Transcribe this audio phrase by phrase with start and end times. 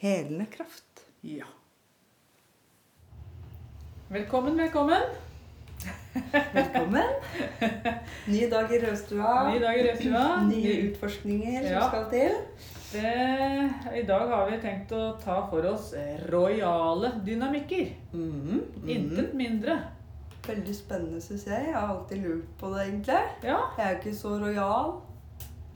[0.00, 1.06] helende kraft.
[1.20, 1.44] Ja.
[4.08, 5.02] Velkommen, velkommen.
[6.52, 7.02] Velkommen.
[8.26, 9.52] Ny dag i rødstua.
[9.52, 10.24] Ny dag i rødstua.
[10.48, 12.32] Nye utforskninger som skal til.
[12.92, 13.12] Det,
[14.00, 15.92] I dag har vi tenkt å ta for oss
[16.32, 17.92] rojale dynamikker.
[18.12, 18.88] Mm -hmm.
[18.90, 19.78] Intet mindre.
[20.48, 21.64] Veldig spennende, syns jeg.
[21.66, 23.22] Jeg har alltid lurt på det, egentlig.
[23.44, 23.58] Ja.
[23.78, 24.92] Jeg er jo ikke så rojal.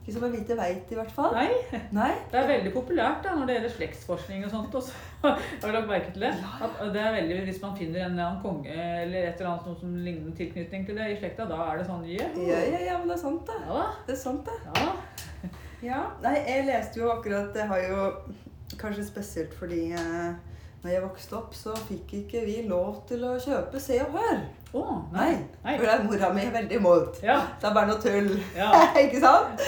[0.04, 1.32] Ikke som jeg vite veit, i hvert fall.
[1.32, 2.10] Nei, Nei.
[2.28, 4.74] det er veldig populært da, når det gjelder slektsforskning og sånt.
[4.76, 4.92] Også.
[5.22, 6.32] Jeg har lagt merke til det.
[6.66, 9.70] At det er veldig, Hvis man finner en eller annen konge eller et eller annet
[9.70, 12.36] noe som ligner tilknytning til det i slekta, da er det sånn yeah.
[12.36, 13.56] Ja, ja, ja, men det er sant, det.
[13.64, 13.86] Ja da.
[14.04, 14.58] Det er sant, det.
[14.76, 14.92] Ja.
[15.84, 16.00] Ja.
[16.24, 18.04] Nei, jeg leste jo akkurat Jeg har jo
[18.80, 20.30] Kanskje spesielt fordi eh,
[20.84, 24.42] når jeg vokste opp, så fikk ikke vi lov til å kjøpe Se og Hør.
[24.74, 24.82] Å,
[25.14, 25.36] Nei.
[25.62, 25.76] Nei.
[25.78, 27.18] For det er mora mi veldig imot.
[27.22, 27.36] Ja.
[27.62, 28.32] Det er bare noe tull.
[28.56, 28.72] Ja.
[29.04, 29.60] ikke sant?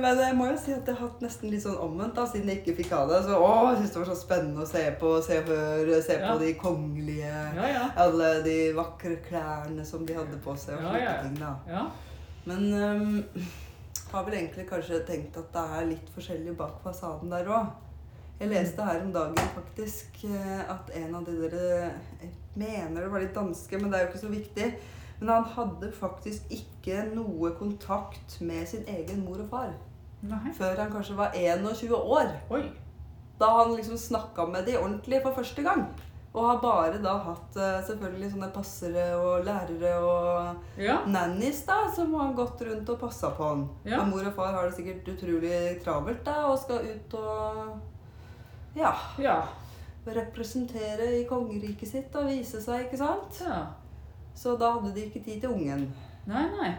[0.00, 2.48] Men jeg må jo si at jeg har hatt nesten litt sånn omvendt, da, siden
[2.48, 3.18] jeg ikke fikk ha det.
[3.26, 6.30] Så å, jeg synes det var så spennende å se på Se Hør, se Ja.
[6.32, 7.84] på de kongelige Ja, ja.
[8.06, 11.16] Alle de vakre klærne som de hadde på seg, og slike ja.
[11.26, 11.36] ting.
[11.42, 11.52] da.
[11.68, 11.84] ja.
[12.46, 13.46] Men um,
[14.12, 17.68] har vel egentlig kanskje tenkt at det er litt forskjellig bak fasaden der òg.
[18.40, 21.92] Jeg leste her om dagen faktisk eh, at en av de dere
[22.56, 24.70] mener det var litt danske, men det er jo ikke så viktig.
[25.20, 29.70] Men han hadde faktisk ikke noe kontakt med sin egen mor og far
[30.26, 30.50] Nei.
[30.58, 32.34] før han kanskje var 21 år.
[32.52, 32.64] Oi.
[33.40, 35.86] Da han liksom snakka med de ordentlig for første gang.
[36.36, 40.98] Og har bare da hatt eh, selvfølgelig sånne passere og lærere og Ja.
[41.08, 43.62] nannies da, som har gått rundt og passa på han.
[43.88, 44.02] Ja.
[44.02, 47.78] Og mor og far har det sikkert utrolig travelt da, og skal ut og
[48.76, 49.38] ja, Ja.
[50.14, 53.42] Representere i kongeriket sitt og vise seg, ikke sant?
[53.42, 53.64] ja.
[54.36, 55.86] Så da hadde de ikke tid til ungen.
[56.28, 56.74] Nei, nei.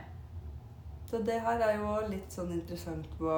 [1.09, 3.31] Så det her er jo litt sånn interessant på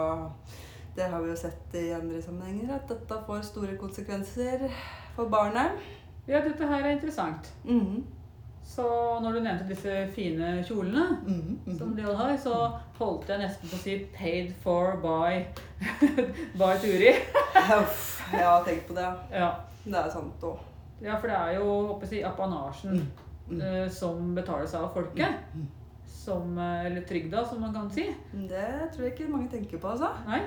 [0.95, 4.66] Det har vi jo sett i andre sammenhenger, at dette får store konsekvenser
[5.16, 5.77] for barnet.
[6.27, 7.53] Ja, dette her er interessant.
[7.63, 8.03] Mhm.
[8.69, 8.83] Så
[9.21, 11.77] når du nevnte disse fine kjolene mm -hmm.
[11.77, 15.45] som de har, så holdt jeg nesten på å si 'paid for by,
[16.59, 17.16] by Turi'.
[18.31, 19.13] Har tenkt på det.
[19.31, 19.50] Ja.
[19.89, 20.59] Det er sant òg.
[21.01, 23.01] ja, for det er jo håper jeg, apanasjen
[23.50, 23.61] Mm.
[23.61, 25.39] uh, som betales av folket.
[25.55, 25.67] Mm.
[26.05, 28.03] Som, eh, eller trygda, som man kan si.
[28.33, 30.09] Det tror jeg ikke mange tenker på, altså.
[30.27, 30.41] Nei?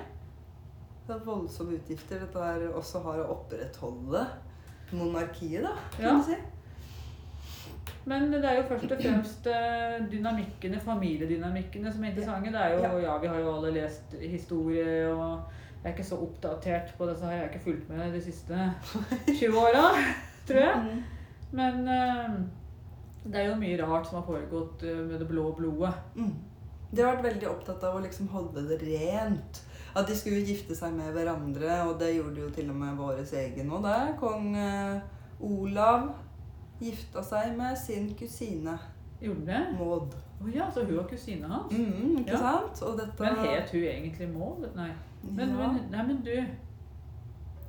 [1.09, 4.23] Det er voldsomme utgifter dette her også har å opprettholde
[4.93, 6.13] monarkiet, da, kan Ja.
[6.19, 6.37] du si.
[8.05, 12.51] Men det er jo først og fremst eh, dynamikkene, familiedynamikkene som er interessante.
[12.53, 15.41] Det er jo, ja, Vi har jo alle lest historie, og
[15.83, 17.33] jeg er ikke så oppdatert på dette, her.
[17.33, 18.59] Jeg har ikke fulgt med de siste
[19.41, 19.89] 20 åra,
[20.47, 20.83] tror jeg.
[20.85, 21.03] Mm.
[21.59, 22.37] Men eh,
[23.25, 25.93] det er jo mye rart som har foregått eh, med det blå blodet.
[26.15, 26.33] Mm.
[26.93, 29.63] De har vært veldig opptatt av å liksom holde det rent.
[29.97, 33.19] At de skulle gifte seg med hverandre, og det gjorde jo til og med vår
[33.43, 34.15] egen òg der.
[34.21, 35.03] Kong eh,
[35.45, 36.13] Olav
[36.83, 38.79] gifta seg med sin kusine
[39.23, 39.59] Gjorde det?
[39.79, 40.15] Maud.
[40.43, 41.71] Oh, ja, så hun var kusina hans?
[41.79, 42.39] Mm, ikke Ja.
[42.43, 42.81] sant?
[42.99, 44.65] Dette Men het hun egentlig Maud?
[44.75, 44.89] Nei.
[45.23, 46.45] Men, ja, men, nei, men du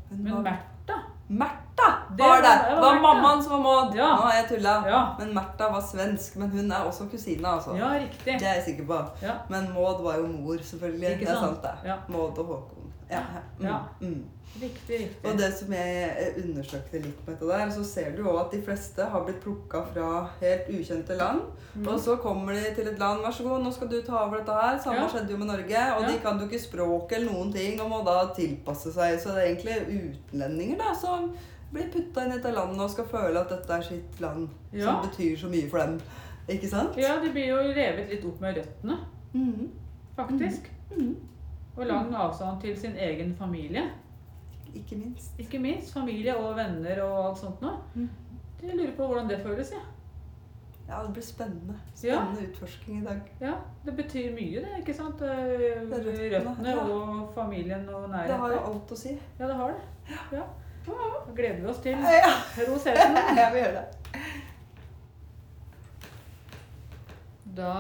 [0.10, 0.98] Men, Men Märtha?
[1.28, 2.70] Märtha var det!
[2.70, 3.96] det var var mammaen som var Maud.
[3.96, 4.08] Ja.
[4.16, 4.74] Nå har jeg tulla.
[4.88, 5.16] Ja.
[5.20, 6.36] Men Märtha var svensk.
[6.36, 7.76] Men hun er også kusine, altså.
[7.78, 8.34] Ja, riktig.
[8.40, 9.00] Det er jeg sikker på.
[9.22, 9.34] Ja.
[9.50, 11.20] Men Maud var jo mor, selvfølgelig.
[11.20, 11.62] Det er sant?
[11.62, 11.90] det.
[11.90, 11.96] Ja.
[12.08, 12.83] Maud og Håkon.
[13.14, 13.24] Ja.
[13.34, 13.44] ja.
[13.60, 13.68] Mm.
[13.68, 13.80] Ja.
[14.02, 14.24] Mm.
[14.54, 15.26] Riktig, riktig.
[15.32, 18.60] Og det som jeg undersøkte litt med dette der, så ser du òg at de
[18.62, 20.10] fleste har blitt plukka fra
[20.44, 21.42] helt ukjente land.
[21.74, 21.88] Mm.
[21.90, 24.38] Og så kommer de til et land, vær så god, nå skal du ta over
[24.44, 24.78] dette her.
[24.84, 25.08] Samme Ja.
[25.10, 25.82] skjedde jo med Norge.
[25.96, 26.12] Og Ja.
[26.12, 29.18] de kan jo ikke språk eller noen ting og må da tilpasse seg.
[29.20, 31.34] Så det er egentlig utlendinger da, som
[31.74, 34.50] blir putta inn i dette landet og skal føle at dette er sitt land.
[34.72, 34.86] Ja.
[34.86, 36.00] Som betyr så mye for dem.
[36.48, 36.96] Ikke sant?
[36.98, 39.00] Ja, de blir jo revet litt opp med røttene,
[39.34, 39.72] Mm.
[40.16, 40.70] faktisk.
[40.92, 41.16] Mhm.
[41.76, 43.90] Og lang avstand til sin egen familie.
[44.76, 45.40] ikke minst.
[45.40, 47.78] Ikke minst familie og venner og alt sånt noe.
[47.94, 48.10] Mm.
[48.64, 49.82] Jeg lurer på hvordan det føles, jeg.
[50.88, 51.74] Ja, det blir spennende.
[52.04, 52.16] Ja.
[52.16, 53.20] Spennende utforsking i dag.
[53.42, 53.54] Ja,
[53.86, 54.80] det betyr mye, det.
[54.80, 55.22] ikke sant?
[55.22, 55.46] er
[55.92, 56.84] røttene, Røttene ja.
[56.84, 58.32] og familien og nærheten.
[58.32, 59.16] Det har jo alt å si.
[59.40, 60.18] Ja, det har det.
[60.38, 60.44] Ja.
[60.86, 62.34] Da gleder vi oss til Ja,
[62.68, 63.18] rosetten.
[63.40, 63.86] jeg vil gjøre det.
[67.58, 67.74] Da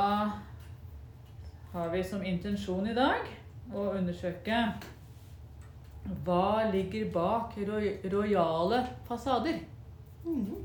[1.73, 4.57] har vi som intensjon i dag å undersøke
[6.25, 9.59] hva ligger bak ro- rojale fasader.
[10.25, 10.57] Mm.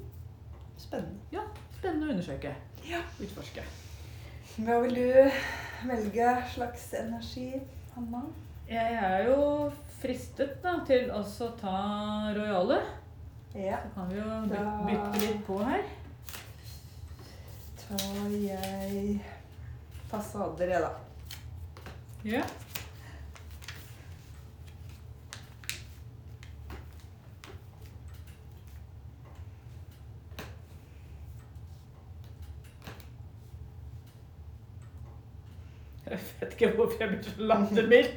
[0.78, 1.20] Spennende.
[1.32, 1.44] Ja,
[1.78, 2.54] spennende å undersøke.
[2.88, 2.98] Ja.
[3.22, 3.62] Utforske.
[4.58, 5.30] Hva vil du
[5.86, 7.52] velge slags energi,
[7.94, 8.24] Hanna?
[8.68, 11.76] Jeg er jo fristet da, til også å ta
[12.36, 12.80] rojale.
[13.54, 13.78] Ja.
[13.84, 15.82] Så kan vi jo by- bytte litt på her.
[17.88, 19.20] tar jeg
[20.10, 20.90] fasader, jeg, da.
[22.28, 22.42] Ja.
[36.08, 38.10] Jeg vet ikke hvorfor jeg blir så lattermild.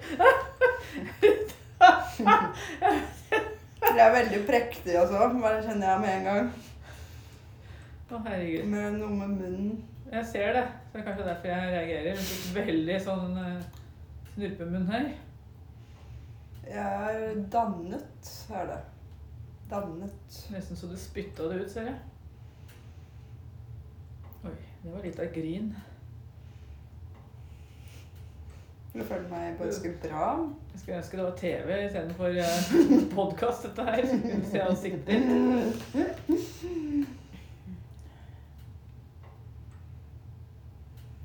[3.81, 6.51] Det er veldig prektig også, bare kjenner jeg med en gang.
[8.11, 8.69] Å, herregud.
[8.71, 9.75] Med noe med munnen.
[10.11, 10.63] Jeg ser det.
[10.67, 12.07] Så det er kanskje derfor jeg reagerer.
[12.11, 13.83] Jeg fikk veldig sånn uh,
[14.33, 15.11] snurpemunn her.
[16.67, 18.81] Jeg er dannet, er det.
[19.71, 20.41] Dannet.
[20.51, 21.99] Nesten så du spytta det ut, ser jeg.
[24.41, 25.71] Oi, det var litt av grin.
[28.93, 30.49] Jeg føler meg ganske bra.
[30.73, 32.35] Jeg skulle ønske det var TV istedenfor uh,
[33.15, 34.07] podkast, dette her.
[34.07, 35.21] Så kunne se ansiktet ditt.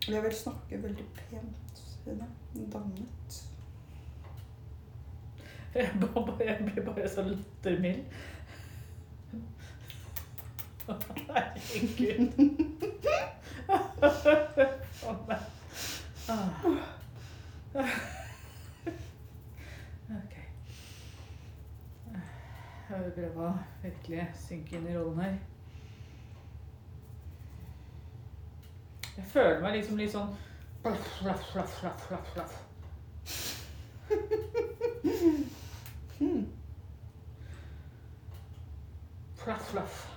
[0.08, 1.82] Jeg vil snakke veldig pent.
[2.04, 2.26] Henne.
[2.72, 3.42] Dannet.
[5.74, 5.90] Jeg,
[6.72, 8.04] blir bare så lattermild.
[10.86, 12.32] Herregud.
[16.28, 16.95] Ah.
[20.16, 20.36] Ok.
[22.88, 23.52] Jeg vil prøve å
[23.82, 25.36] virkelig synke inn i rollen her.
[29.16, 30.32] Jeg føler meg liksom litt sånn
[30.86, 32.54] flaff, flaff, flaff, flaff, flaff.
[36.18, 36.44] Hmm.
[39.44, 40.04] Flaff, flaff.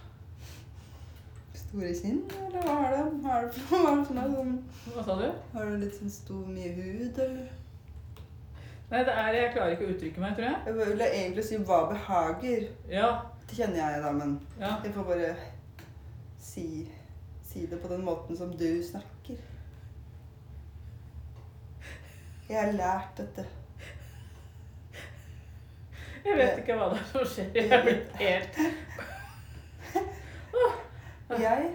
[1.69, 3.01] Store kinn, eller hva er det?
[3.21, 4.30] Hva er det for, hva er det for noe?
[4.33, 4.54] Sånn,
[4.95, 5.25] Hva sa du?
[5.54, 7.51] har du litt sånn stor, mye hud, eller?
[8.89, 10.62] Nei, det er Jeg klarer ikke å uttrykke meg, tror jeg.
[10.66, 12.66] Jeg ville egentlig si hva behager.
[12.89, 13.12] Ja.
[13.45, 14.71] Det kjenner jeg da, men ja.
[14.81, 15.30] jeg får bare
[16.42, 16.66] si,
[17.45, 19.38] si det på den måten som du snakker.
[22.50, 23.45] Jeg har lært dette.
[26.25, 27.54] Jeg vet ikke hva det er som skjer.
[27.54, 28.63] Jeg er blitt helt
[31.30, 31.70] Jeg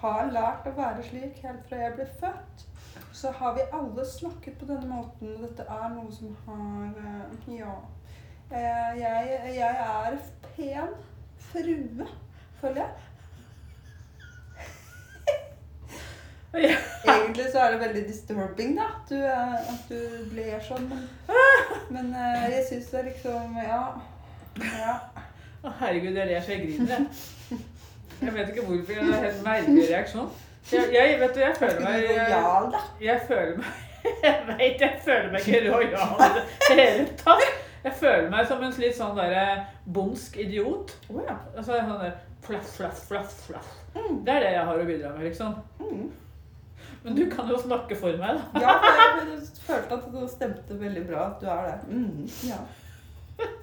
[0.00, 2.64] har lært å være slik helt fra jeg ble født.
[3.14, 7.56] Så har vi alle snakket på denne måten, og dette er noe som har eh,
[7.58, 7.74] Ja.
[8.50, 10.18] Eh, Jeg, jeg er
[10.54, 10.94] pen
[11.50, 12.06] frue,
[12.60, 12.92] føler jeg.
[16.54, 16.76] Ja.
[17.04, 18.84] Egentlig så er det veldig disturbing, da.
[19.00, 20.86] At du, eh, at du ler sånn.
[21.90, 23.80] Men, jeg syns det er liksom Ja.
[24.62, 24.94] ja.
[25.64, 27.08] Å, herregud, jeg ler så jeg griner.
[28.24, 28.32] jeg.
[28.32, 28.92] Jeg vet ikke hvorfor.
[28.92, 30.30] Det er en helt merkelig reaksjon.
[30.72, 32.80] Jeg, jeg, vet du, jeg føler Er meg du lojal, da?
[33.00, 33.64] Jeg føler meg
[34.26, 37.44] Jeg vet, jeg føler meg ikke rojal i det hele tatt.
[37.84, 39.44] Jeg føler meg som en litt sånn derre
[39.92, 40.94] bondsk idiot.
[41.12, 41.36] Oh, ja.
[41.52, 42.14] Altså sånn der
[42.44, 43.72] flaff, flaff, flaff, flaff.
[43.94, 44.22] Mm.
[44.24, 45.58] Det er det jeg har å bidra med, liksom.
[45.80, 46.06] Mm.
[47.04, 48.64] Men du kan jo snakke for meg, da.
[48.64, 51.76] Ja, for jeg følte at det stemte veldig bra at du er det.
[51.92, 52.62] Mm, ja.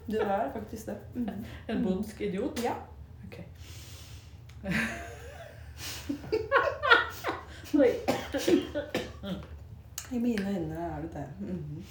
[0.06, 0.98] Du er faktisk det.
[1.16, 1.46] Mm.
[1.74, 2.62] En bondsk idiot.
[2.64, 2.78] Ja.
[10.12, 11.28] I mine øyne er det det.
[11.40, 11.84] Mm.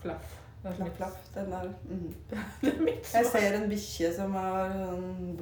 [0.00, 0.34] Flaff.
[0.62, 1.12] Det er Flaff, flaff.
[1.34, 2.14] Den er mm.
[2.62, 2.68] Er
[3.14, 5.38] Jeg ser en bikkje som er sånn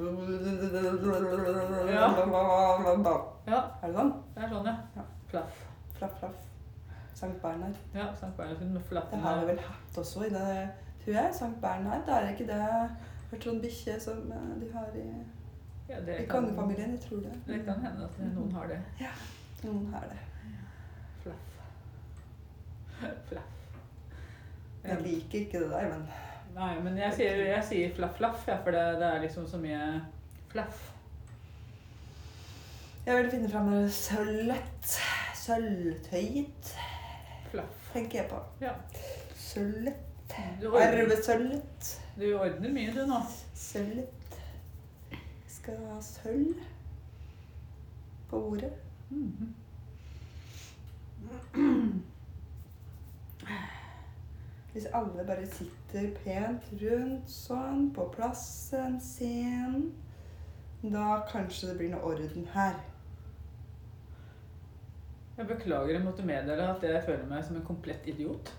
[1.89, 2.07] Ja.
[3.47, 4.13] Ja, Er det sånn?
[4.35, 4.75] det er sånn, ja.
[4.95, 5.03] Ja.
[5.31, 5.63] Flaff.
[5.97, 6.37] Flaff, flaff.
[7.17, 7.75] Sankt Bernhard.
[7.95, 10.69] Ja, Sankt Bernhard med Det har vi vel hatt også i det,
[11.03, 11.35] tror jeg.
[11.35, 12.07] Sankt Bernhard.
[12.07, 12.65] Er det ikke det
[13.31, 15.07] Hørt sånn bikkje som eh, de har i,
[15.89, 16.91] Ja, det i kan- kongefamilien?
[16.91, 17.33] Jeg tror det.
[17.47, 18.79] Det kan hende at noen har det.
[18.99, 19.11] Ja,
[19.63, 20.17] Noen har det.
[21.23, 21.45] Flaff.
[23.29, 23.53] Flaff.
[24.83, 26.07] Jeg liker ikke det der, men
[26.57, 29.57] Nei, men jeg sier, jeg sier flaff, flaff, ja, for det, det er liksom så
[29.61, 29.79] mye
[30.49, 30.79] flaff.
[33.05, 34.95] Jeg vil finne fram sølvet.
[35.37, 36.71] Sølvtøyet,
[37.51, 37.91] Flaff.
[37.93, 38.39] tenker jeg på.
[38.61, 38.73] Ja.
[39.37, 39.93] Sølvet.
[40.65, 41.91] Arvesølvet.
[42.19, 43.21] Du ordner mye, du nå.
[43.55, 44.16] Sølv litt.
[45.67, 46.55] Skal sølv
[48.29, 48.71] på bordet.
[54.71, 59.91] Hvis alle bare sitter pent rundt sånn, på plassen sin,
[60.85, 62.79] da kanskje det blir noe orden her.
[65.35, 68.55] Jeg beklager jeg måtte meddele at jeg føler meg som en komplett idiot.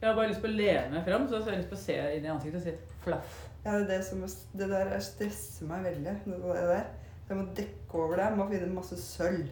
[0.00, 1.84] Jeg har bare lyst på å lene meg fram, så jeg har lyst på å
[1.84, 3.49] se inn i ansiktet og si flaff.
[3.64, 6.14] Ja, det, er det, som, det der er- stresser meg veldig.
[6.24, 6.82] Det, der.
[7.28, 8.24] Jeg må dekke over det.
[8.24, 9.48] Jeg må finne masse sølv.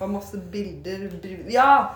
[0.00, 1.08] Og masse bilder.
[1.50, 1.86] Ja!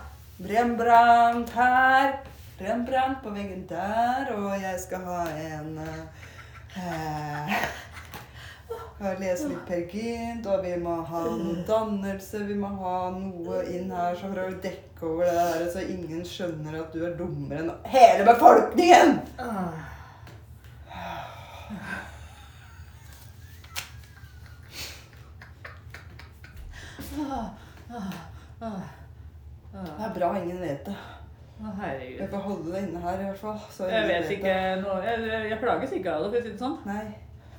[0.40, 2.16] Rembrandt her.
[2.60, 4.32] Rembrandt på veggen der.
[4.34, 6.02] Og jeg skal ha en eh,
[6.76, 7.54] eh,
[9.20, 12.44] Lese litt Per Gynt, og vi må ha noe dannelse.
[12.48, 16.22] Vi må ha noe inn her så for å dekke over det der, så ingen
[16.26, 19.18] skjønner at du er dummere enn hele befolkningen!
[19.38, 19.90] Ah,
[27.90, 28.12] ah,
[28.60, 28.80] ah,
[29.72, 30.04] Det ah.
[30.06, 30.94] er bra ingen vet det.
[31.54, 32.20] Å, herregud.
[32.20, 33.60] Jeg får holde det inne her i hvert fall.
[33.76, 35.16] så Jeg vet ikke noe Jeg,
[35.50, 36.76] jeg, plages ikke av det, for å si det sånn.
[36.88, 37.06] Nei,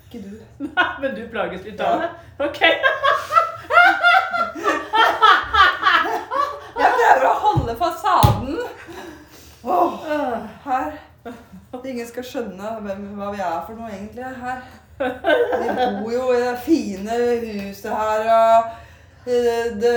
[0.06, 0.32] ikke du.
[0.68, 2.10] Nei, Men du plages litt av det?
[2.50, 2.62] Ok.
[6.76, 8.58] Jeg prøver å holde fasaden.
[9.66, 9.94] Ah,
[10.66, 10.98] her.
[11.86, 14.66] Ingen skal skjønne hvem, hva vi er for noe egentlig her.
[14.98, 18.74] Vi bor jo i det fine huset her og
[19.26, 19.94] Det, det,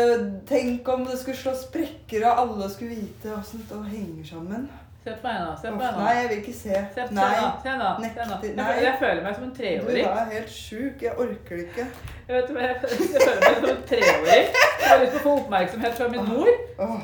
[0.49, 4.69] Tenk om det skulle slå sprekker og alle skulle vite åssen det henger sammen.
[5.05, 5.51] Se på meg nå.
[5.63, 5.99] Se på meg nå.
[6.05, 6.75] nei, jeg vil ikke se.
[6.95, 7.29] Se, på Nei.
[7.41, 7.49] nå.
[7.65, 7.91] Se nå.
[8.03, 8.39] Se nå.
[8.43, 10.07] Jeg, jeg føler meg som en Du treåring.
[10.07, 11.03] er helt sjuk.
[11.07, 11.87] Jeg orker det ikke.
[12.29, 12.69] Jeg, vet, jeg,
[13.15, 14.45] jeg føler meg som en treåring.
[14.83, 16.51] Jeg har lyst til å få oppmerksomhet fra min mor.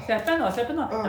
[0.08, 0.50] Se på meg nå.
[0.58, 1.02] Se på meg nå.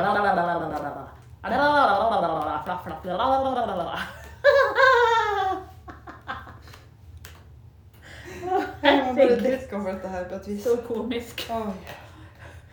[8.84, 10.64] Jeg må bare dekke over dette her på et vis.
[10.64, 11.46] Så komisk.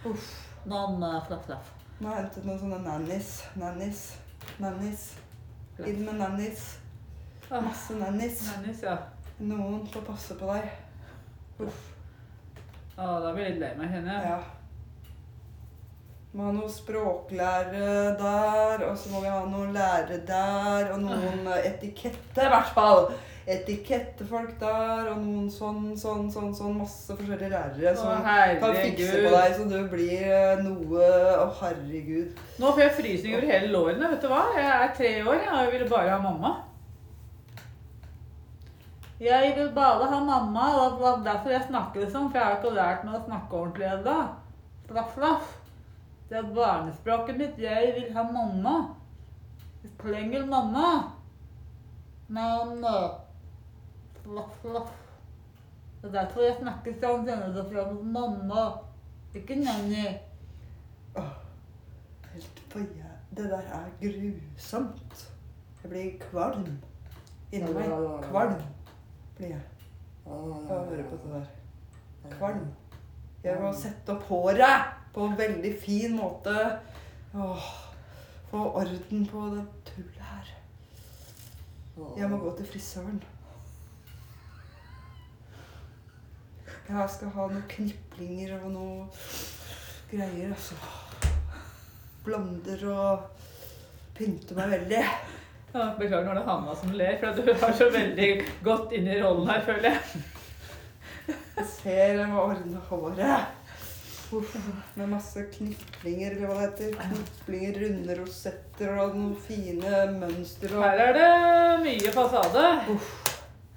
[0.05, 0.27] Uff.
[0.67, 1.71] Mamma, flaff, flaff.
[2.03, 3.29] Jeg hentet noen sånne nannies.
[3.61, 4.01] Nannies.
[4.63, 5.03] Nannies.
[5.87, 6.65] Inn med nannies.
[7.51, 8.41] Ah, Masse nannies.
[8.49, 8.97] nannies ja.
[9.43, 10.67] Noen får passe på deg.
[11.63, 11.85] Uff.
[12.97, 14.33] Å, da blir jeg litt lei meg, kjenner jeg.
[14.33, 14.41] Ja.
[16.33, 21.47] Må ha noen språklærere der, og så må vi ha noen lærere der, og noen
[21.59, 23.11] etikette, i hvert fall.
[23.47, 26.77] Etikettefolk der, og noen sånn, sånn, sånn, sånn.
[26.79, 29.33] Masse forskjellige lærere Å, som kan fikse på herregud.
[29.35, 31.09] deg så du blir eh, noe
[31.43, 32.37] Å, herregud.
[32.63, 34.11] Nå får jeg frysninger over hele lårene.
[34.13, 34.45] Vet du hva?
[34.55, 36.53] Jeg er tre år jeg, og jeg ville bare ha mamma.
[39.23, 42.31] Jeg vil bare ha mamma, og det var derfor jeg snakker sånn.
[42.31, 44.17] For jeg har ikke lært meg å snakke ordentlig ennå.
[44.89, 45.51] Flaff, flaff.
[46.31, 47.59] Det er barnespråket mitt.
[47.61, 48.77] Jeg vil ha mamma.
[49.83, 50.89] Jeg trenger mamma.
[52.33, 52.97] Mamma.
[56.03, 57.27] Det er derfor jeg snakker sånn.
[57.27, 58.65] Kjenner du fra mamma.
[59.39, 60.07] Ikke nanny.
[61.17, 61.35] Åh,
[62.33, 63.11] helt på jæ...
[63.33, 65.27] Det der er grusomt.
[65.83, 66.67] Jeg blir kvalm
[67.53, 67.93] inni meg.
[68.27, 68.59] Kvalm
[69.39, 69.63] blir jeg
[70.27, 71.47] av å høre på det der.
[72.37, 72.67] Kvalm.
[73.43, 76.55] Jeg må sette opp håret på en veldig fin måte.
[77.35, 77.71] Åh,
[78.51, 80.53] få orden på det tullet her.
[82.19, 83.23] Jeg må gå til frisøren.
[86.89, 89.07] Jeg skal ha noen kniplinger og noe
[90.11, 90.77] greier, altså.
[92.27, 93.47] Blonder og
[94.19, 95.05] pynte meg veldig.
[95.73, 98.29] Ja, beklager når det er Hanna som ler, for du har så veldig
[98.67, 100.23] godt inn i rollen her, føler jeg.
[101.57, 103.59] Jeg ser jeg må ordne håret.
[104.33, 104.53] Uff,
[104.97, 106.95] med masse kniplinger, eller hva det heter.
[107.09, 110.73] Kniplinger, runde rosetter og noen fine mønster.
[110.77, 110.85] Og...
[110.85, 111.33] Her er det
[111.85, 112.69] mye fasade.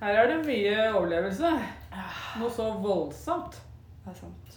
[0.04, 1.52] Her er det mye overlevelse.
[2.40, 3.60] Noe så voldsomt.
[4.04, 4.56] Det er sant.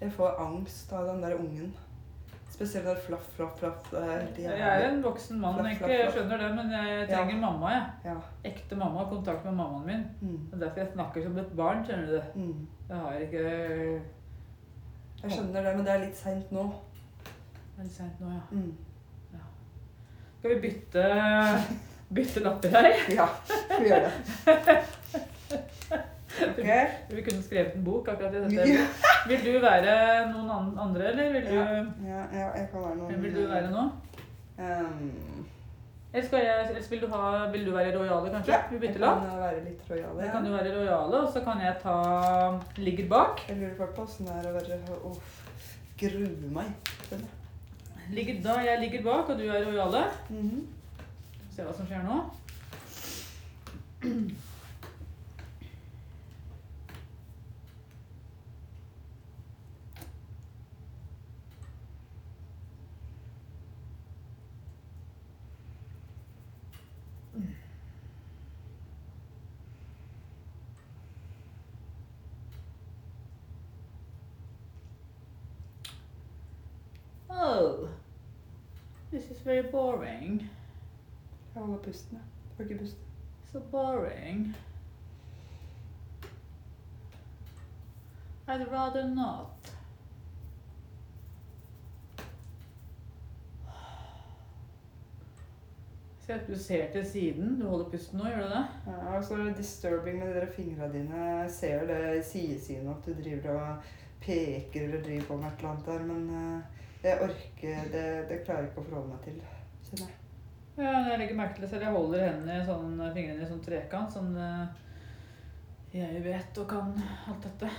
[0.00, 1.72] Jeg får angst av den der ungen.
[2.50, 3.90] Spesielt der flaff, flaff, flaff.
[3.90, 7.08] Det helt Jeg er en voksen mann, Flaff, flaff, flaff, Jeg skjønner det, men jeg
[7.08, 7.86] trenger mamma, jeg.
[8.04, 8.16] Ja.
[8.50, 9.04] Ekte mamma.
[9.08, 10.04] Kontakt med mammaen min.
[10.20, 10.38] Mm.
[10.50, 12.40] Det er derfor jeg snakker som et barn, skjønner du.
[12.40, 12.68] Mm.
[12.88, 13.44] Jeg har ikke
[15.22, 16.68] Jeg skjønner det, men det er litt seint nå.
[17.24, 18.46] Det er litt seint nå, ja.
[18.50, 18.72] Mm.
[20.40, 21.02] Skal vi bytte,
[22.14, 22.86] bytte lapper her?
[23.12, 23.28] Ja,
[23.76, 24.78] vi gjør det.
[26.48, 26.68] Ok.
[27.16, 28.48] Vi kunne skrevet en bok akkurat i Ja.
[28.48, 28.86] dette.
[29.28, 29.94] Vil du være
[30.32, 31.64] noen andre, eller vil du, Ja,
[32.08, 33.82] ja, ja, jeg kan være noen hvem vil du være nå?
[34.60, 35.46] Um,
[36.12, 38.52] Eller, skal jeg, vil, du ha, vil du være rojale, kanskje?
[38.52, 40.16] ja, Vi jeg bytter kan være litt rojal.
[40.18, 40.30] Da Ja.
[40.32, 41.94] kan du være rojale, og så kan jeg ta
[42.76, 43.44] ligger bak.
[43.48, 44.80] Jeg lurer på åssen det er å være
[45.10, 45.36] Uff.
[46.00, 46.66] Grue meg.
[48.10, 50.04] Ligger, da jeg ligger bak, og du er rojale.
[50.30, 50.66] Mhm.
[51.54, 52.22] Se hva som skjer nå.
[79.12, 80.50] It's very boring.
[81.54, 82.56] Jeg holder pusten, jeg.
[82.56, 82.96] Får ikke puste.
[83.52, 84.56] So boring.
[88.48, 89.72] I'd rather not.
[96.20, 97.60] Se at du ser til siden.
[97.60, 98.66] Du holder pusten nå, gjør du det?
[98.86, 101.24] Ja, og så er det disturbing med de fingra dine.
[101.26, 103.76] Jeg ser det sidesynet at du driver og
[104.20, 106.62] peker eller driver på med et eller annet der, men
[107.02, 109.38] jeg orker det, det klarer jeg ikke å forholde meg til,
[109.88, 110.20] kjenner jeg.
[110.80, 111.82] Ja, jeg legger merke til det selv.
[111.84, 114.14] Jeg holder hendene i sånn, fingrene i sånn trekant.
[114.14, 114.68] Sånn eh,
[115.92, 116.94] Jeg vet og kan
[117.28, 117.72] alt dette.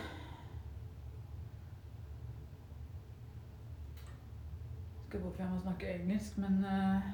[4.99, 7.09] Jeg Skal hvorfor jeg må snakke engelsk, men uh,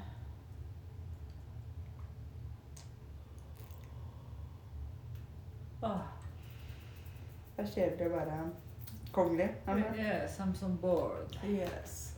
[5.82, 6.04] ah,
[7.56, 8.42] Det er kjedelig å være
[9.18, 9.48] kongelig.
[9.66, 11.36] I'm so bored.
[11.42, 12.12] Yes.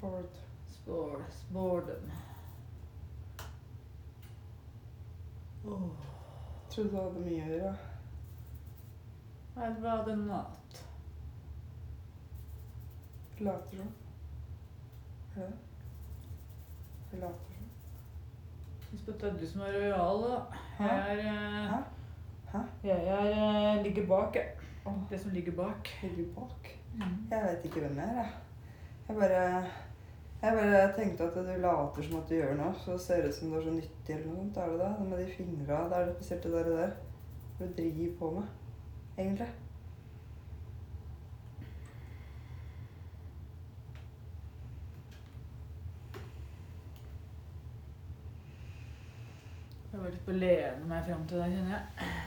[0.00, 0.28] Bored.
[0.86, 1.24] Bored.
[1.50, 2.10] Boredom.
[5.64, 5.90] Oh.
[6.70, 7.76] Trodde du hadde mye å gjøre.
[9.56, 10.82] I'd rather not.
[13.38, 13.94] Later som.
[15.36, 15.48] Ja.
[17.12, 17.72] Jeg later som.
[18.96, 20.36] At det er du som er rojal, da.
[20.78, 21.80] Jeg er, eh, Hæ?
[22.52, 22.62] Hæ?
[22.84, 24.65] jeg er eh, ligger bak, jeg.
[25.10, 25.90] Det som ligger bak.
[26.02, 26.70] ligger bak.
[27.30, 28.30] Jeg vet ikke hvem jeg er, jeg.
[29.08, 29.64] Jeg bare
[30.42, 33.34] jeg bare tenkte at du later som at du gjør noe, så ser det ut
[33.34, 34.56] som du er så nyttig eller noe sånt.
[34.56, 34.90] Er det det?
[34.98, 36.90] Det med de fingra, det er det spesielt det der, der.
[37.58, 38.46] Hva du driver på med,
[39.18, 39.48] egentlig.
[49.92, 52.25] Jeg var litt på å lene meg fram til deg, kjenner jeg.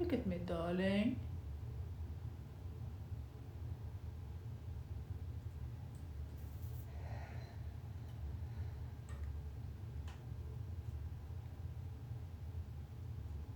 [0.00, 1.20] Look at me, darling.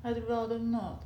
[0.04, 1.02] I'd rather not.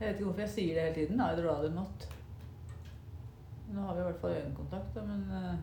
[0.00, 1.20] Jeg vet ikke hvorfor jeg sier det hele tiden.
[1.20, 2.08] I'd rather not.
[3.72, 5.54] Nå har vi i hvert fall øyekontakt, da, men uh...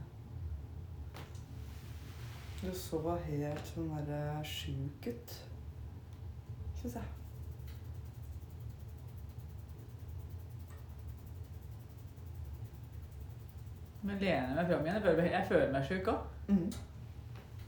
[2.61, 5.33] Du så helt sånn derre sjuk ut,
[6.79, 7.03] syns jeg.
[14.01, 14.95] Men lener meg fram igjen.
[14.95, 16.25] Jeg føler, jeg føler meg sjuk òg.
[16.47, 16.67] Mm.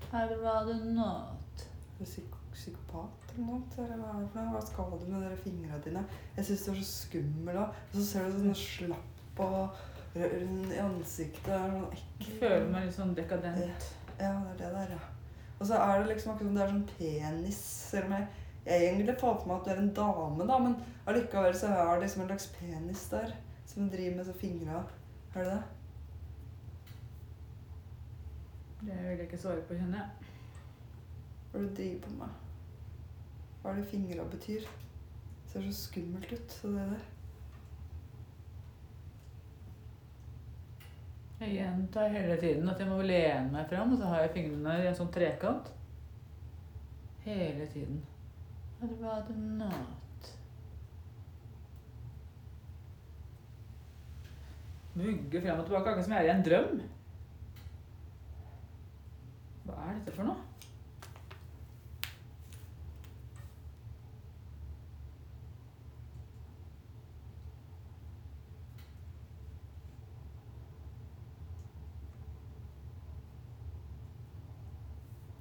[0.10, 1.66] I'd rather not.
[2.00, 3.62] Psyk psykopat eller noe?
[3.84, 4.56] Eller hva er det for noe?
[4.56, 6.04] Hva skal du med de fingrene dine?
[6.36, 7.80] Jeg syns du er så skummel òg.
[7.92, 9.80] Og så ser du sånn slapp og
[10.20, 11.48] rund i ansiktet.
[11.54, 12.36] er Sånn ekkel.
[12.42, 13.88] føler meg litt sånn dekadent.
[14.20, 15.02] Ja, det er det der, ja.
[15.60, 17.60] Og så er det liksom akkurat som det er sånn penis.
[17.92, 18.28] Selv om jeg,
[18.66, 20.76] jeg egentlig får på meg at du er en dame, da, men
[21.10, 23.36] allikevel så er det liksom en slags penis der.
[23.70, 24.84] Som driver med så fingra.
[25.36, 25.64] Er det det?
[28.82, 30.30] Det vil jeg ikke svare på, kjenner jeg.
[31.52, 32.38] Hva er det du driver på med?
[33.62, 34.64] Hva er det fingra betyr?
[34.64, 37.08] Det Ser så skummelt ut, så det der.
[41.40, 44.76] Jeg gjentar hele tiden at jeg må lene meg fram, og så har jeg fingrene
[44.82, 45.72] i en sånn trekant.
[47.24, 48.02] Hele tiden.
[55.00, 56.80] Mugge frem og tilbake, akkurat som jeg er i en drøm.
[59.64, 60.69] Hva er dette for noe?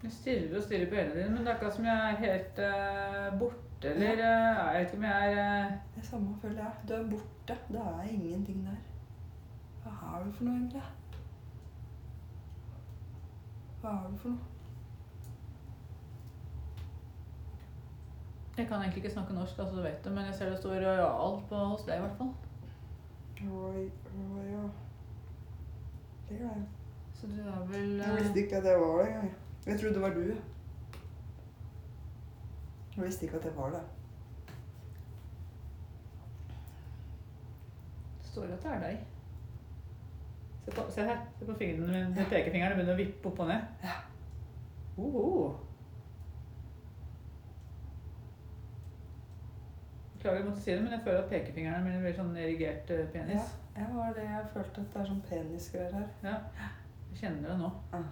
[0.09, 2.59] Jeg stirrer og stirrer på øynene dine, men det er akkurat som jeg er helt
[2.59, 5.73] uh, borte, eller eh, Jeg vet ikke om jeg er uh...
[5.97, 6.73] Det samme føler jeg.
[6.89, 7.57] Du er borte.
[7.69, 8.79] Det er ingenting der.
[9.83, 10.83] Hva er du for noe, egentlig?
[13.81, 14.39] Hva er du for noe?
[18.59, 20.87] Jeg kan egentlig ikke snakke norsk, altså du vet det, men jeg ser det står
[20.87, 22.33] royal på hos deg i hvert fall.
[23.43, 24.65] Roy, Roy, ja.
[26.31, 26.65] Det er jeg.
[27.15, 29.37] Så du er vel Jeg visste ikke at jeg var det engang.
[29.69, 30.35] Jeg trodde det var du.
[32.97, 33.81] Jeg visste ikke at jeg var det.
[38.19, 38.99] Det står at det er deg.
[40.65, 41.19] Se, på, se her.
[41.39, 42.15] Se på fingrene mine.
[42.17, 42.25] Ja.
[42.31, 43.67] Pekefingrene begynner å vippe opp og ned.
[43.83, 43.97] Ja.
[44.99, 45.25] Oho.
[50.15, 53.53] Beklager å måtte si det, men jeg føler at pekefingeren min blir sånn erigert penis.
[53.77, 56.09] Ja, det var det jeg følte at det er sånn penisgreier her.
[56.25, 56.73] Ja.
[57.13, 57.71] Jeg kjenner det nå.
[58.01, 58.09] Ah.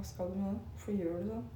[0.00, 0.60] Hva skal du med det?
[0.72, 1.48] Hvorfor gjør du sånn?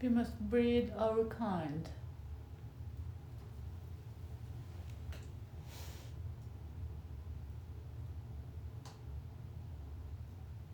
[0.00, 1.86] We must breed our kind.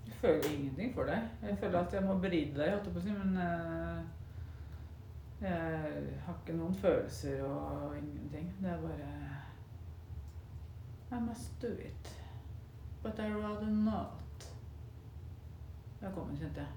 [0.07, 1.29] Jeg føler ingenting for deg.
[1.43, 4.01] Jeg føler at jeg må bride deg, holdt jeg på å si, men uh,
[5.45, 8.49] jeg har ikke noen følelser og ingenting.
[8.65, 9.12] Det er bare
[11.12, 12.22] I must do it.
[13.03, 14.11] But I rather not.
[16.01, 16.69] Velkommen, kjente jeg.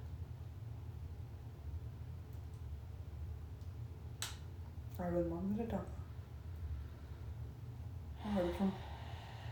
[4.99, 5.83] Er du en mann eller dame?
[8.21, 8.73] Hva har du for noe?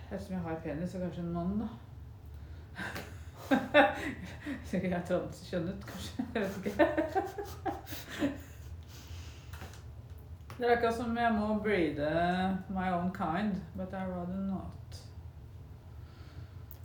[0.08, 1.68] Ettersom jeg har penis, så kanskje en mann, da.
[4.66, 6.26] Sikkert jeg er transkjønnet, kanskje.
[6.34, 6.74] Jeg vet ikke.
[10.58, 12.14] Det er akkurat som jeg må breede
[12.70, 14.83] my own kind, but I rather not.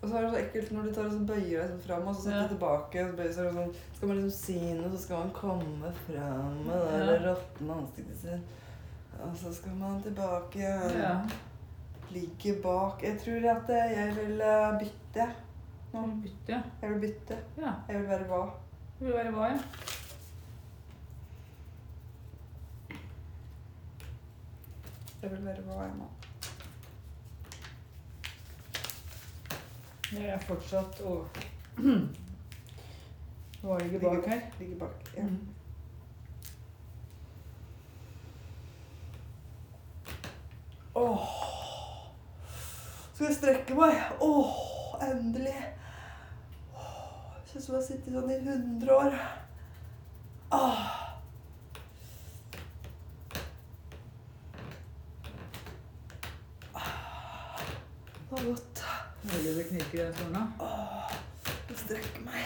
[0.02, 2.06] Og så er det så ekkelt når du tar og så bøyer deg sånn fram,
[2.08, 2.48] og så setter Ja.
[2.52, 3.02] tilbake.
[3.02, 6.61] Og så bøyer seg sånn, skal man liksom si noe, så skal man komme fram
[6.68, 7.32] med det Ja.
[7.32, 8.40] råtne ansiktet sitt.
[9.24, 11.00] Og så skal man tilbake igjen.
[11.00, 11.26] Ja.
[12.11, 13.02] Ligge bak.
[13.02, 15.26] Jeg tror at jeg vil eh, bytte.
[15.92, 16.06] Nå.
[16.22, 16.62] Bytte.
[16.82, 17.38] Jeg vil bytte.
[17.58, 17.72] ja.
[17.88, 18.44] Jeg vil være hva?
[19.00, 19.58] Du vil være hva, ja.
[25.22, 26.06] Jeg vil være hva jeg må.
[30.09, 31.18] Jeg er fortsatt å
[33.61, 34.40] Hva ligger bak her?
[34.61, 35.09] Ligger bak.
[35.16, 35.25] Ja.
[35.27, 35.49] Mm.
[40.94, 41.27] Åh.
[43.14, 43.99] Skal jeg strekke meg?
[44.25, 44.55] Åh,
[45.11, 45.59] endelig.
[46.73, 49.18] Åh, jeg synes jeg har sittet sånn i 100 år.
[50.55, 50.62] Åh.
[50.62, 50.94] Ah.
[58.29, 58.85] Det var godt.
[59.48, 60.64] Mulig det knirker i den stolen, da.
[60.64, 61.12] Åh,
[61.76, 62.44] strekker meg.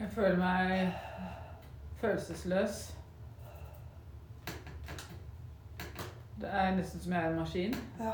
[0.00, 0.92] Jeg føler meg
[2.00, 2.94] følelsesløs.
[6.40, 7.74] Det er nesten som jeg er en maskin.
[8.00, 8.12] Ja.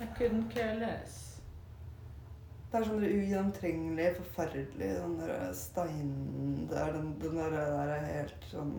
[0.00, 1.27] I couldn't care less.
[2.68, 8.02] Det er sånn ugjennomtrengelig, forferdelig, den der steinen Det er den, den der, der er
[8.10, 8.74] helt sånn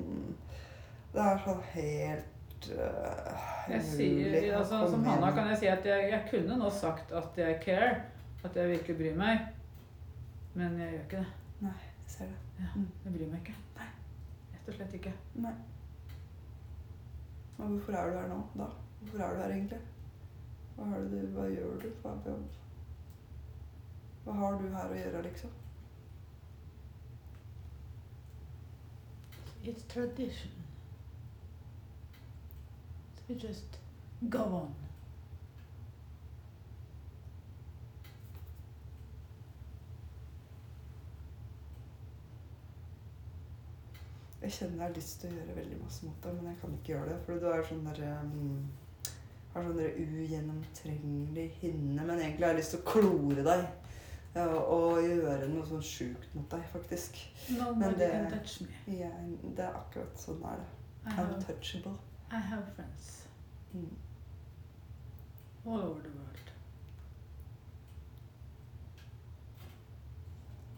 [1.16, 6.12] Det er sånn helt uh, Jeg sier, altså, som Hanna kan jeg si at jeg,
[6.14, 7.90] jeg kunne nå sagt at jeg care,
[8.46, 9.42] at jeg virkelig bryr meg.
[10.54, 11.34] Men jeg gjør ikke det.
[11.66, 11.74] Nei,
[12.04, 12.40] jeg ser det.
[12.62, 12.86] Ja, Mm.
[13.06, 13.58] jeg bryr meg ikke.
[13.80, 13.90] Nei.
[14.54, 15.14] Rett og slett ikke.
[15.42, 15.54] Nei.
[17.58, 18.68] Men hvorfor er du her nå, da?
[19.02, 19.80] Hvorfor er du her egentlig?
[20.76, 21.90] Hva, har du, hva gjør du?
[22.04, 22.14] Hva,
[24.30, 25.56] hva, har du her å gjøre, liksom?
[29.64, 30.52] It's tradition.
[33.28, 33.80] So just
[34.30, 34.76] go on.
[44.42, 46.78] Jeg kjenner jeg har lyst til å gjøre veldig masse mot deg, men jeg kan
[46.78, 47.18] ikke gjøre det.
[47.26, 48.70] For du er sånn der um,
[49.54, 52.06] Har sånn ugjennomtrengelig hinne.
[52.06, 53.89] Men egentlig har jeg lyst til å klore deg.
[54.36, 57.16] Og gjøre noe sånn sjukt mot deg, faktisk.
[57.50, 58.68] Nobody det- can touch me.
[58.88, 59.12] Jeg,
[59.56, 60.68] det er akkurat sånn er det.
[61.18, 61.96] Untouchable.
[62.32, 63.26] I have friends
[63.74, 63.96] Mm.
[65.66, 66.52] all over the world.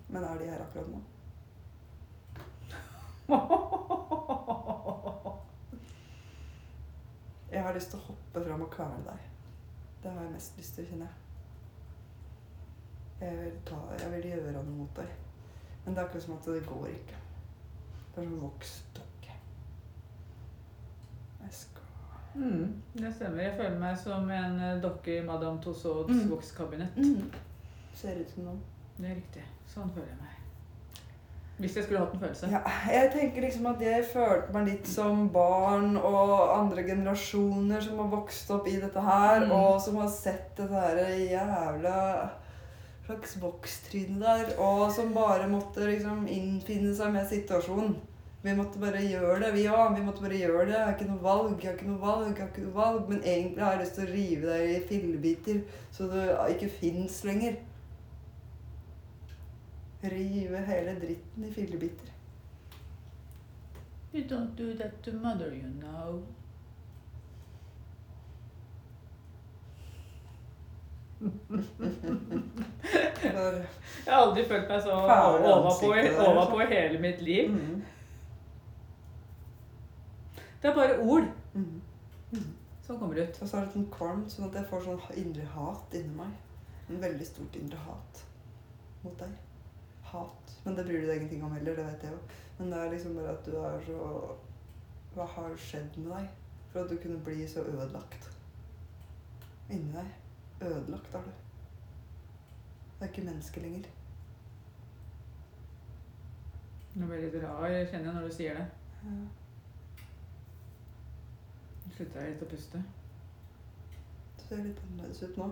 [0.10, 1.02] Men er de her akkurat nå?
[7.52, 9.20] Jeg har lyst til å hoppe fram og kvele deg.
[10.04, 11.16] Det har jeg mest lyst til, kjenner jeg.
[13.22, 15.10] Jeg vil, ta, jeg vil gjøre noe mot deg.
[15.86, 17.20] Men det er akkurat som at det går ikke.
[18.16, 19.36] Det er som voksdokke.
[21.44, 21.78] Jeg skal
[22.34, 23.42] Mm, det stemmer.
[23.44, 26.30] Jeg føler meg som en eh, dokke i Madame Tussauds Mm.
[26.32, 26.96] vokskabinett.
[27.94, 28.62] Ser ut som noen.
[28.98, 29.44] Det er riktig.
[29.68, 30.38] Sånn føler jeg meg.
[31.60, 32.48] Hvis jeg skulle hatt en følelse.
[32.52, 38.00] Ja, jeg tenker liksom at jeg følte meg litt som barn og andre generasjoner som
[38.00, 39.52] har vokst opp i dette her, Mm.
[39.52, 42.30] og som har sett dette her jævla
[43.12, 47.98] slags vokstryne der, og som bare måtte liksom innfinne seg med situasjonen.
[48.42, 49.92] Vi måtte bare gjøre det, vi òg.
[49.98, 50.74] Vi måtte bare gjøre det.
[50.74, 53.04] Jeg har ikke noe valg, jeg har ikke noe valg, jeg har ikke noe valg.
[53.12, 55.60] Men egentlig har jeg lyst til å rive deg i fillebiter,
[55.94, 56.18] så du
[56.56, 57.60] ikke fins lenger.
[60.02, 62.10] Rive hele dritten i fillebiter.
[64.12, 66.24] You don't do that to mother, you know.
[73.22, 74.92] Jeg har aldri følt meg så i
[75.52, 75.90] overpå,
[76.26, 77.52] overpå i hele mitt liv.
[77.52, 77.84] mm,
[80.62, 81.82] Det er bare ord mm.
[82.82, 83.42] som kommer ut.
[83.42, 86.32] Og så er det sånn kvalm, sånn at jeg får sånn indre hat inni meg.
[86.90, 88.14] En veldig stort indre hat
[89.04, 89.34] mot deg.
[90.12, 90.46] Hat.
[90.66, 92.20] Men det bryr du deg ingenting om heller, det vet jeg jo.
[92.58, 93.98] Men det er liksom bare at du er så
[95.16, 96.26] Hva har skjedd med deg
[96.72, 98.30] for at du kunne bli så ødelagt?
[99.70, 100.10] Inni deg.
[100.62, 101.32] Ødelagt er du.
[103.00, 103.90] Det er ikke menneske lenger.
[106.96, 108.66] Nå blir jeg litt rar, jeg kjenner når du sier det.
[111.82, 112.82] Nå slutter jeg litt å puste.
[114.38, 115.48] Du ser litt annerledes ut nå.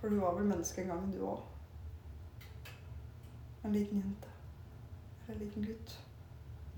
[0.00, 1.44] For du var vel menneske en gang, du òg.
[3.64, 4.32] En liten jente.
[5.26, 5.98] Eller en liten gutt.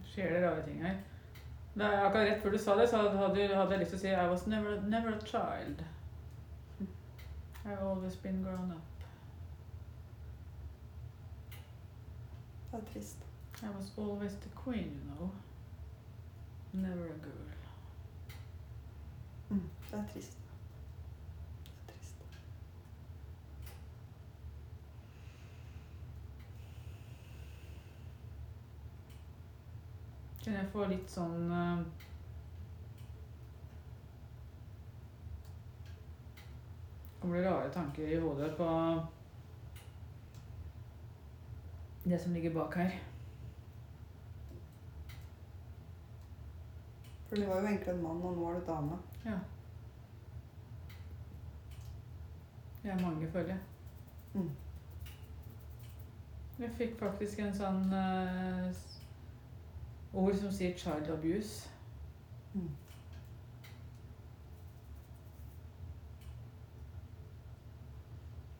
[0.08, 0.98] Skjer det rare ting her?
[1.78, 4.02] Det er akkurat rett før du sa det, så hadde, hadde jeg lyst til å
[4.02, 5.84] si I was never, never a child.
[7.70, 8.82] I've always been grown up.
[12.72, 13.16] Er trist.
[13.62, 15.30] I was always the queen, you know.
[16.72, 17.48] Never a girl.
[19.52, 20.36] Mm, er trist.
[21.68, 22.14] Er trist.
[30.42, 32.07] Kjenner jeg får litt sånn eh,
[37.28, 38.66] Kommer det rare tanker i hodet på
[42.04, 42.90] det som ligger bak her.
[47.28, 48.96] For du var jo egentlig en mann, og nå er du dame.
[49.24, 49.36] Ja.
[52.82, 53.60] Det er mange, føler jeg.
[54.34, 54.50] Mm.
[56.58, 58.72] Jeg fikk faktisk en sånn uh,
[60.14, 61.68] ord som sier 'child abuse'.
[62.54, 62.72] Mm.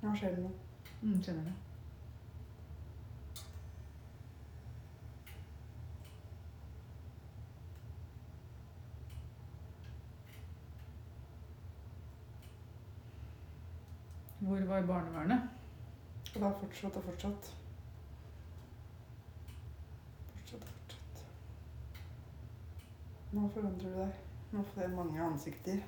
[0.08, 0.52] Nå skjer det noe.
[1.02, 1.56] Mm, kjenner det.
[14.38, 15.40] Hvor var barnevernet?
[16.28, 17.50] Og det har fortsatt og fortsatt.
[20.30, 21.22] Fortsatt og fortsatt.
[23.36, 24.24] Nå forandrer du deg.
[24.56, 25.84] Nå får jeg mange ansikter.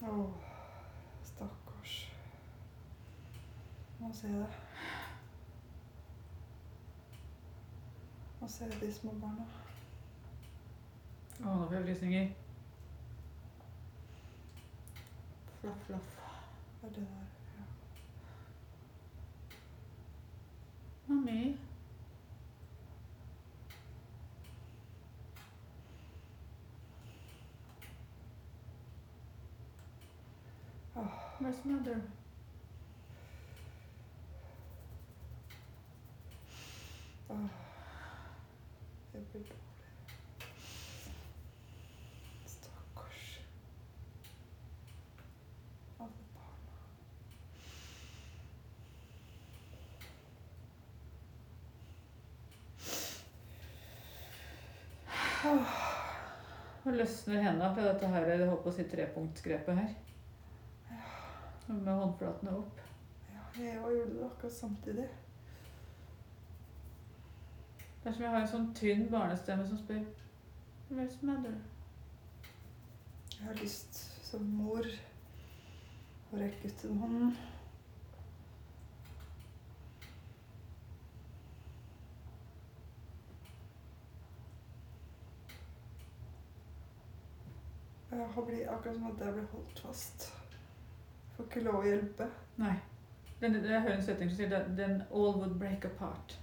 [0.00, 0.12] Å,
[1.28, 1.94] stakkars.
[4.00, 4.46] Nå ser jeg det.
[8.40, 9.44] Nå ser jeg de små barna.
[11.40, 12.30] Å, nå får jeg frysninger.
[15.60, 16.14] Flaff, flaff.
[16.80, 17.26] Hva er det der?
[17.56, 17.64] Ja.
[21.08, 21.42] Mami.
[30.96, 31.12] Åh.
[31.40, 32.00] Where's mother?
[37.30, 39.56] Jeg blir dårlig.
[42.46, 43.20] Stakkars.
[46.00, 46.74] Alle barna.
[56.82, 59.90] Nå løsner henda fra dette her, jeg holdt på å si trepunktsgrepet her.
[61.70, 62.86] Med håndflatene opp.
[63.30, 65.10] Ja, jeg òg gjorde det akkurat samtidig.
[68.02, 70.04] Det er som jeg har en sånn tynn barnestemme som spør
[70.90, 71.52] Where's mother?
[73.34, 74.88] Jeg har lyst som mor
[76.30, 77.38] å rekke ut en hånd.
[88.10, 90.30] Har blitt akkurat som at jeg blir holdt fast.
[90.30, 92.28] Jeg Får ikke lov å hjelpe.
[92.62, 92.76] Nei.
[93.40, 96.40] Den, jeg hører en setning som sier den, all would break apart.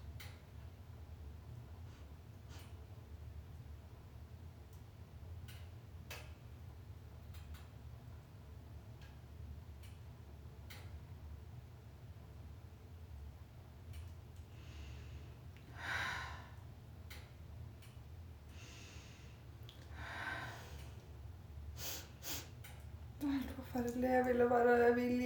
[23.21, 24.09] Det er helt forferdelig.
[24.09, 25.21] Jeg, ville bare, jeg vil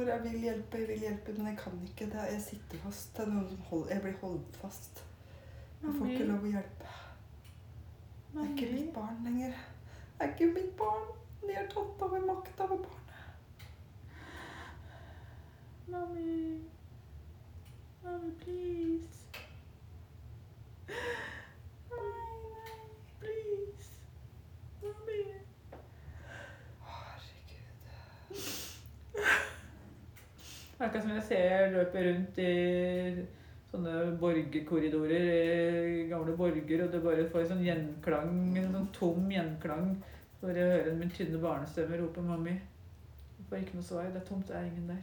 [0.00, 0.12] mor.
[0.12, 2.04] Jeg vil hjelpe, jeg vil hjelpe, men jeg kan ikke.
[2.04, 3.16] Det jeg sitter fast.
[3.16, 5.04] Det er noen som holder, jeg blir holdt fast.
[5.82, 6.96] Jeg får ikke lov å hjelpe.
[8.30, 9.54] Det er ikke mitt barn lenger.
[10.18, 11.06] Det er ikke mitt barn.
[11.42, 12.98] De har tatt over makt over barnet.
[15.90, 16.60] Mommy.
[18.04, 19.24] Mommy, please.
[30.80, 33.26] Akkurat som jeg ser løper rundt i
[33.70, 39.30] sånne borgerkorridorer i gamle borger, og det bare får en sånn gjenklang, en sånn tom
[39.30, 39.92] gjenklang.
[40.40, 42.56] Bare jeg hører min tynne barnestemme rope 'mammi'.
[43.38, 44.04] Jeg får ikke noe svar.
[44.04, 45.02] Det er tomt, det er ingen der.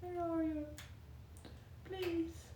[0.00, 0.64] Where are you?
[1.84, 2.46] Please.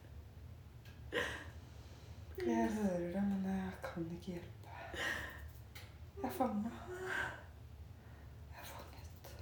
[2.47, 4.69] Jeg hører det, men jeg kan ikke hjelpe.
[6.17, 6.71] Jeg er fanga.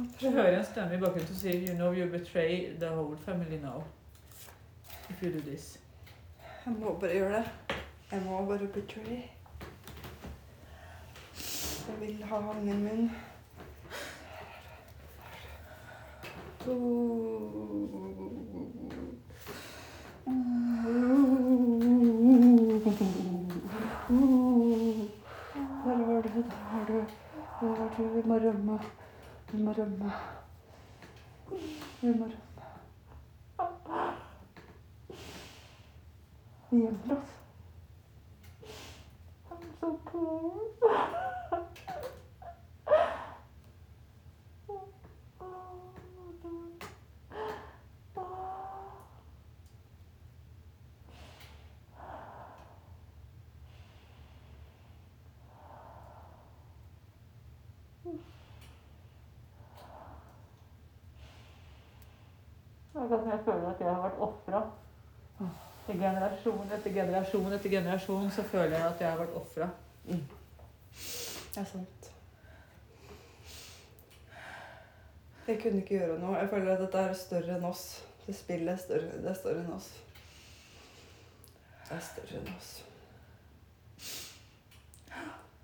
[0.00, 3.58] Jeg hører en stemme i bakgrunnen som sier You know you betray the whole family
[3.60, 3.82] now.
[5.10, 5.78] If you do this.
[6.66, 7.76] Jeg må bare gjøre det.
[8.12, 9.20] Jeg må bare betray.
[11.88, 13.10] Jeg vil ha ungen min.
[25.84, 27.04] Der var du, der var du.
[27.60, 28.02] Der var du.
[28.02, 28.80] Vi må rømme.
[29.52, 30.12] Vi må rømme.
[32.00, 32.36] Vi må rømme.
[36.70, 37.30] Vi gjemmer oss.
[39.50, 41.69] I'm so cold.
[63.00, 64.58] Akkurat som jeg føler at jeg har vært ofra.
[65.86, 69.68] Til generasjon etter generasjon etter generasjon så føler jeg at jeg har vært ofra.
[70.04, 72.10] Det er sant.
[75.46, 76.36] Jeg kunne ikke gjøre noe.
[76.36, 77.86] Jeg føler at dette er større enn oss.
[78.26, 79.88] Det spillet er større, det er større enn oss.
[81.88, 82.70] Det er større enn oss.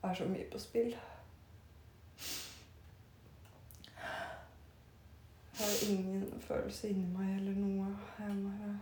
[0.00, 0.96] Det er så mye på spill.
[5.66, 7.86] Jeg har ingen følelse inni meg eller noe.
[8.18, 8.78] Jeg bare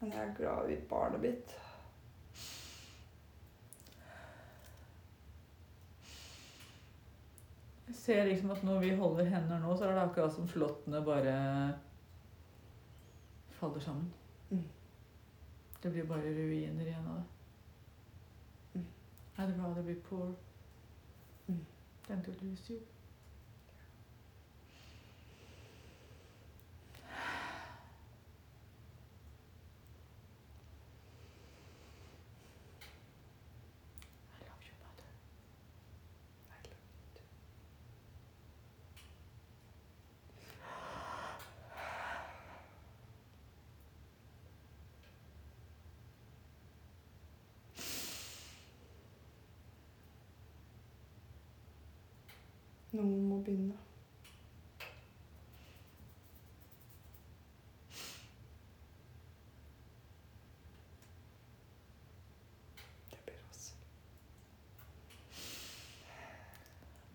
[0.00, 1.54] Men jeg er glad i barnet mitt.
[7.86, 11.02] Jeg ser liksom at når vi holder hender nå, så er det akkurat som flåttene
[11.04, 11.34] bare
[13.58, 14.12] faller sammen.
[14.50, 14.64] Mm.
[15.82, 17.24] Det blir bare ruiner igjen av det.
[18.74, 18.86] Mm.
[19.38, 20.34] I'd rather be poor
[21.48, 21.64] Mm.
[22.08, 22.78] than to lose you.
[53.00, 53.76] Noen må begynne.
[63.10, 63.62] Det blir oss.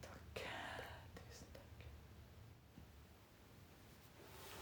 [0.07, 0.41] Takk.
[1.19, 1.86] Tusen takk.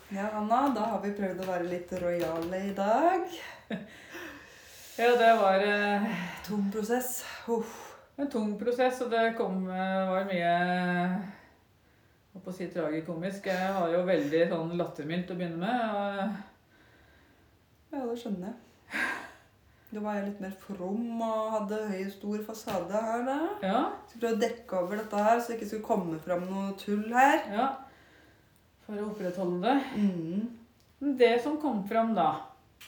[0.10, 3.40] Ja, Anna, da har vi prøvd å være litt rojale i dag.
[4.94, 6.12] Ja, det var eh,
[6.46, 7.24] Tung prosess.
[7.50, 7.83] Uff.
[8.18, 11.22] En tung prosess, og det kom, eh, var mye jeg
[12.34, 13.46] holdt på å si tragikomisk.
[13.50, 15.82] Jeg har jo veldig sånn lattermildt å begynne med.
[15.96, 16.08] Og
[17.94, 18.56] Ja, det skjønner jeg.
[19.94, 23.26] Da var litt mer from og hadde høy, stor fasade her.
[23.28, 23.36] da.
[23.62, 26.74] ja, Så prøvde å dekke over dette her, så det ikke skulle komme fram noe
[26.78, 27.44] tull her.
[27.54, 27.68] ja.
[28.86, 29.84] For å opprettholde det.
[29.96, 30.50] Mm.
[31.18, 32.32] Det som kom fram da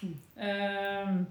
[0.04, 0.16] Mm.
[0.38, 1.26] eh,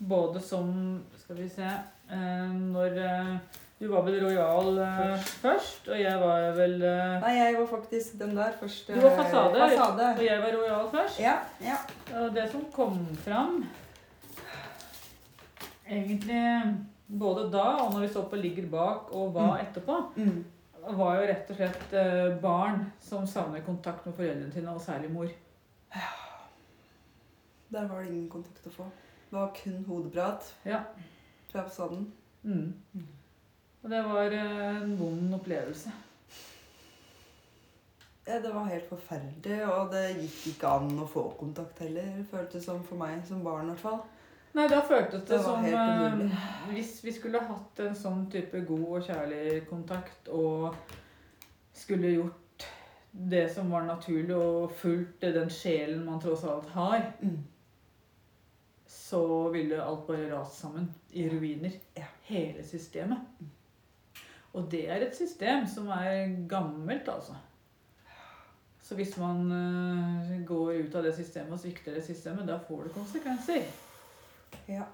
[0.00, 1.78] Både som Skal vi se eh,
[2.12, 3.36] Når eh,
[3.80, 8.18] Du var vel rojal eh, først, og jeg var vel eh, Nei, jeg var faktisk
[8.20, 8.88] den der først.
[8.92, 10.08] Du var fasade, Fasade.
[10.18, 11.20] Og jeg var rojal først.
[11.20, 11.34] Ja,
[11.64, 11.78] ja.
[12.20, 13.64] Og det som kom fram
[15.88, 16.42] Egentlig
[17.08, 19.60] både da og når vi så på Ligger bak og hva Mm.
[19.66, 20.44] etterpå, Mm.
[20.96, 25.26] var jo rett og slett barn som savner kontakt med foreldrene sine, og særlig mor.
[27.72, 28.84] Der var det ingen kontakt å få.
[29.30, 30.80] Det var kun hodeprat Ja.
[31.52, 32.06] Fra fasaden.
[32.42, 32.72] Mm.
[33.82, 35.92] Og det var eh, en vond opplevelse.
[38.26, 42.68] Ja, det var helt forferdelig, og det gikk ikke an å få kontakt heller, føltes
[42.68, 44.02] som for meg som barn i hvert fall.
[44.52, 48.84] Nei, da føltes det, Det som eh, hvis vi skulle hatt en sånn type god
[48.84, 50.76] og kjærlig kontakt og
[51.74, 52.66] skulle gjort
[53.12, 57.40] det som var naturlig og fulgt den sjelen man tross alt har, Mm.
[59.12, 61.74] Så ville alt bare rast sammen i ruiner.
[62.24, 63.18] Hele systemet.
[64.56, 67.36] Og det er et system som er gammelt, altså.
[68.82, 72.86] Så hvis man eh, går ut av det systemet og svikter det systemet, da får
[72.86, 73.68] det konsekvenser.
[74.68, 74.88] Ja.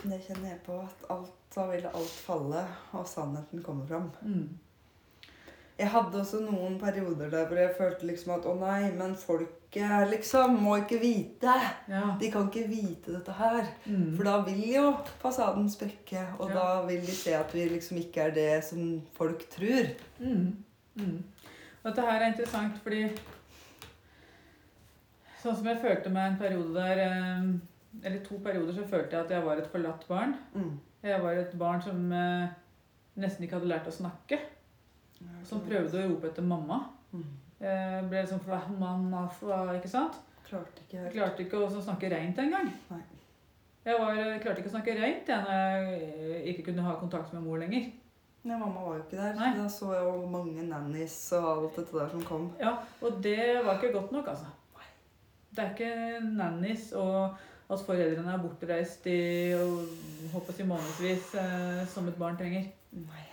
[0.00, 2.64] Det kjenner jeg på, at alt, da ville alt falle,
[2.96, 4.10] og sannheten kommer fram.
[4.22, 5.30] Mm.
[5.76, 9.12] Jeg hadde også noen perioder der hvor jeg følte liksom at å nei, men
[9.76, 11.54] folket liksom må ikke vite.
[11.88, 12.16] Ja.
[12.20, 13.66] De kan ikke vite dette her.
[13.86, 14.16] Mm.
[14.16, 16.54] For da vil jo fasaden sprekke, og Ja.
[16.54, 19.86] da vil de se at vi liksom ikke er det som folk tror.
[20.18, 20.56] Mm.
[20.96, 21.22] Mm.
[21.84, 23.10] Dette her er interessant fordi
[25.42, 27.42] Sånn som jeg følte meg en periode der eh,
[28.02, 30.34] Eller to perioder så følte jeg at jeg var et forlatt barn.
[30.54, 30.80] Mm.
[31.02, 32.48] Jeg var et barn som eh,
[33.16, 34.38] nesten ikke hadde lært å snakke.
[35.44, 36.80] Som prøvde å rope etter mamma.
[37.12, 37.22] Mm.
[37.60, 40.18] Jeg ble liksom fra mamma, fra, ikke sant?
[40.46, 41.12] Klarte ikke helt.
[41.14, 42.68] klarte ikke å snakke reint engang.
[43.86, 47.46] Jeg var, klarte ikke å snakke reint da jeg eh, ikke kunne ha kontakt med
[47.46, 47.88] mor lenger.
[48.46, 49.34] Nei, mamma var jo ikke der.
[49.38, 49.50] Nei.
[49.56, 52.48] Jeg så jo mange nannies og alt dette der som kom.
[52.62, 54.50] Ja, Og det var ikke godt nok, altså.
[54.76, 54.88] Nei.
[55.50, 59.88] Det er ikke nannies og at foreldrene er bortreist i og,
[60.30, 62.68] i månedsvis eh, som et barn trenger.
[62.94, 63.24] Nei.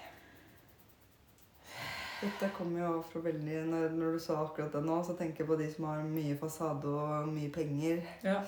[2.24, 5.50] Dette kommer jo fra veldig når, når du sa akkurat det nå, så tenker jeg
[5.50, 8.04] på de som har mye fasade og mye penger.
[8.24, 8.40] Ja.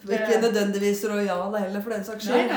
[0.00, 2.50] Ikke nødvendigvis rojale heller, for den saks skyld.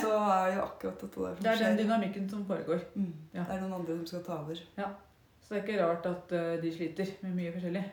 [0.00, 2.78] Så er jo akkurat dette der Det er den dynamikken som foregår.
[2.94, 3.14] Mm.
[3.34, 3.40] Ja.
[3.40, 4.54] Det er noen andre som skal ta over.
[5.40, 7.84] Så det er ikke rart at uh, de sliter med mye forskjellig.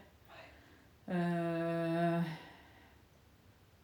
[1.08, 2.34] Uh,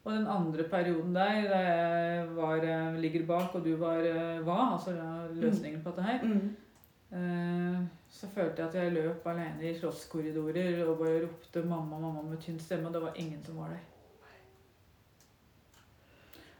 [0.04, 4.42] og den andre perioden der, da jeg var, eh, ligger bak og du var uh,
[4.42, 6.56] hva, altså løsningen løsningen på dette her, Mm.
[7.12, 12.28] Eh, så følte jeg at jeg løp alene i slottskorridorer og bare ropte 'mamma, mamma'
[12.28, 13.91] med tynn stemme, og det var ingen som var der.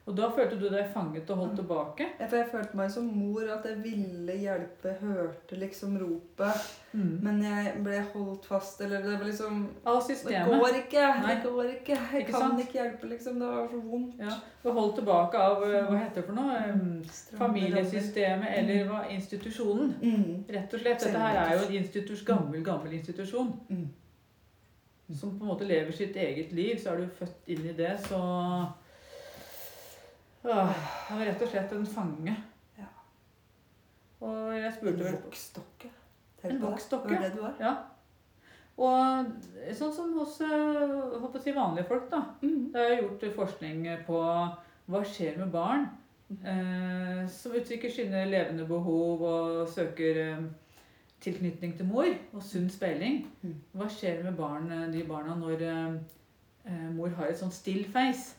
[0.03, 2.07] Og da følte du deg fanget og holdt tilbake.
[2.19, 6.65] Ja, for jeg følte meg som mor, at jeg ville hjelpe, hørte liksom ropet.
[6.91, 7.13] Mm.
[7.23, 10.51] Men jeg ble holdt fast, eller det var liksom Av systemet.
[10.51, 11.05] Det går ikke!
[11.23, 11.37] Nei.
[11.45, 12.01] Det går ikke!
[12.01, 12.65] Jeg Ikke kan sant?
[12.65, 13.39] ikke hjelpe, liksom.
[13.45, 14.19] Det var så vondt.
[14.19, 16.59] Ja, du var holdt tilbake av eh, hva heter det for noe?
[16.83, 17.01] Mm.
[17.21, 19.07] Stramme Familiesystemet eller hva?
[19.15, 19.95] Institusjonen.
[20.03, 20.45] Mm.
[20.59, 21.07] Rett og slett.
[21.07, 23.55] Dette her er jo en institus, gammel, gammel institusjon.
[23.71, 23.87] Mm.
[25.15, 26.75] Som på en måte lever sitt eget liv.
[26.83, 28.19] Så er du født inn i det, så
[30.43, 32.35] Jeg var rett og slett en fange.
[32.79, 32.89] Ja.
[34.27, 35.91] Og jeg En spurte vel voksdokke.
[36.43, 37.55] En voksdokke, Det det.
[37.61, 37.77] Ja.
[38.83, 39.27] Og
[39.77, 42.23] sånn som hos eh, si vanlige folk, da.
[42.43, 42.73] Mm.
[42.73, 44.23] Det er gjort forskning på
[44.91, 45.87] hva skjer med barn
[46.41, 50.45] eh, som uttrykker sine levende behov og søker eh,
[51.23, 53.23] tilknytning til mor og sunn speiling.
[53.43, 53.57] Mm.
[53.77, 55.99] Hva skjer med barn, eh, de barna når eh,
[56.67, 58.39] eh, mor har et sånn still face?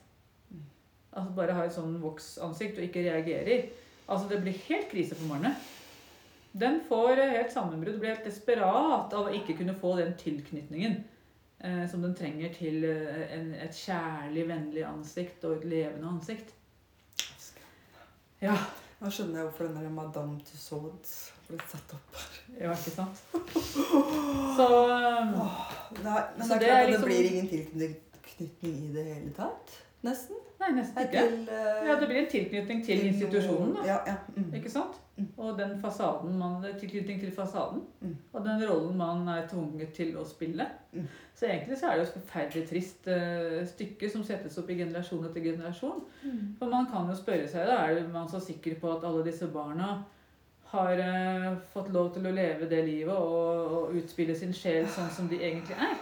[1.14, 3.68] Altså bare har et sånn voksansikt og ikke reagerer.
[4.10, 5.72] Altså det blir helt krise for barnet.
[6.54, 11.00] Den får helt sammenbrudd, blir helt desperat av å ikke kunne få den tilknytningen
[11.66, 16.54] eh, som den trenger til eh, en, et kjærlig, vennlig ansikt og et levende ansikt.
[18.44, 18.58] Ja,
[19.04, 21.16] Nå skjønner jeg hvorfor den der Madame Tussauds
[21.50, 22.22] ble satt opp.
[22.56, 23.24] ja ikke sant?
[24.58, 25.34] Så eh,
[26.04, 29.34] Nei, men Så det er klart at liksom- det blir ingen tilknytning i det hele
[29.36, 29.76] tatt.
[30.06, 30.43] Nesten.
[30.64, 31.24] Nei, nesten ikke.
[31.28, 31.88] til, uh...
[31.88, 33.82] Ja, det blir en tilknytning til institusjonen, da.
[33.88, 34.14] Ja, ja.
[34.36, 34.54] Mm.
[34.56, 35.00] Ikke sant?
[35.18, 35.28] Mm.
[35.38, 37.82] Og den fasaden man, tilknytning til fasaden.
[38.02, 38.16] Mm.
[38.34, 40.68] Og den rollen man er tvunget til å spille.
[40.94, 41.10] Mm.
[41.36, 44.80] Så egentlig så er det jo et forferdelig trist uh, stykke som settes opp i
[44.80, 46.02] generasjon etter generasjon.
[46.24, 46.42] Mm.
[46.62, 49.52] For man kan jo spørre seg, da, er man så sikker på at alle disse
[49.52, 49.98] barna
[50.72, 55.12] har uh, fått lov til å leve det livet og, og utspille sin sjel sånn
[55.12, 56.00] som de egentlig er?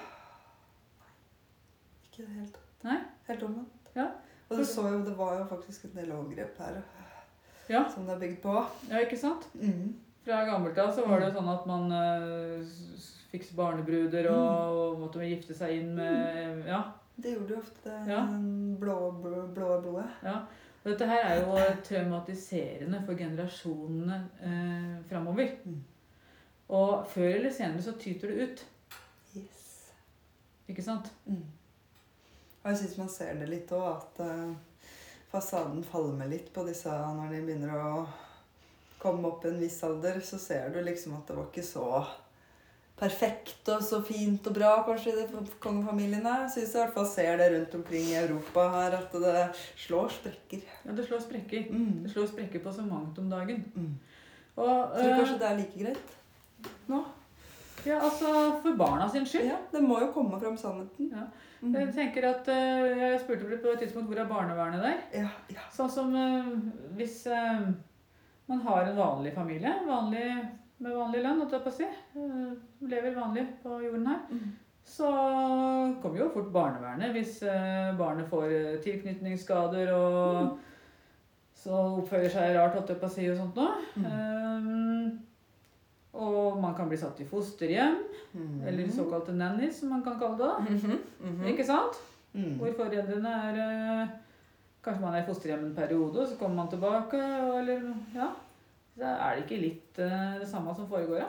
[2.05, 3.07] Ikke det helt tatt.
[3.27, 3.95] Helt omvendt.
[3.95, 4.11] Ja.
[4.51, 6.81] Og du så jo, det var jo faktisk en del overgrep her
[7.71, 8.55] Ja, som det er bygd på.
[8.91, 9.47] ja ikke sant?
[9.55, 9.93] Mm.
[10.25, 12.65] Fra gammelt av så var det jo sånn at man uh,
[13.31, 16.81] fikk barnebruder og, og måtte gifte seg inn med Ja.
[17.21, 18.25] Det gjorde jo ofte det Ja.
[18.81, 20.09] blå, blå, blå blodet.
[20.23, 20.41] ja.
[20.83, 25.51] Og dette her er jo traumatiserende for generasjonene eh, framover.
[25.63, 25.75] Mm.
[26.73, 28.63] Og før eller senere så tyter det ut.
[29.37, 29.91] Yes.
[30.67, 31.11] Ikke sant?
[31.27, 31.43] Mm.
[32.61, 34.89] Og jeg syns man ser det litt òg, at uh,
[35.31, 37.93] fasaden falmer litt på disse når de begynner å
[39.01, 41.87] komme opp i en viss alder, så ser du liksom at det var ikke så
[43.01, 46.35] perfekt og så fint og bra kanskje i de kongefamiliene.
[46.43, 49.45] Jeg syns i hvert fall ser det rundt omkring i Europa her at det
[49.87, 50.67] slår sprekker.
[50.85, 51.71] Ja, det slår sprekker.
[51.73, 52.03] Mm.
[52.03, 53.63] Det slår sprekker på så mangt om dagen.
[53.73, 53.95] Mm.
[54.59, 56.17] Og, Tror du eh, kanskje det er like greit
[56.91, 56.99] nå?
[57.87, 58.31] ja, altså
[58.61, 59.47] for barna sin skyld.
[59.49, 61.09] Ja, det må jo komme fram sannheten.
[61.09, 61.25] Ja.
[61.61, 61.75] Mm.
[61.77, 64.95] Jeg tenker at eh, Jeg spurte vel på et tidspunkt hvor er barnevernet der.
[65.21, 65.65] Ja, ja.
[65.73, 66.47] Sånn som eh,
[66.97, 67.67] hvis eh,
[68.49, 70.25] man har en vanlig familie vanlig,
[70.81, 71.87] med vanlig lønn, holdt jeg på å si,
[72.89, 74.49] lever vanlig på jorden her, Mm.
[74.83, 75.07] så
[76.01, 77.37] kommer jo fort barnevernet hvis
[77.99, 80.57] barnet får tilknytningsskader og
[81.61, 83.75] så oppfører seg rart, holdt jeg på å si, og sånt noe.
[83.93, 84.05] Mm.
[84.09, 84.71] Eh,
[86.13, 87.97] og man kan bli satt i fosterhjem,
[88.33, 88.61] Mm.
[88.67, 90.53] eller såkalte nannies, som man kan kalle det.
[90.59, 90.97] Mm -hmm.
[91.19, 91.47] Mm -hmm.
[91.47, 91.95] Ikke sant?
[92.33, 92.57] Mm.
[92.57, 93.55] Hvor foreldrene er
[94.03, 94.07] eh,
[94.83, 97.17] Kanskje man er i fosterhjem en periode, og så kommer man tilbake.
[97.59, 98.27] Eller, ja.
[98.97, 101.25] Så er det ikke litt eh, det samme som foregår, da?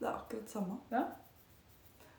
[0.00, 0.78] Det er akkurat det samme.
[0.90, 1.02] Ja.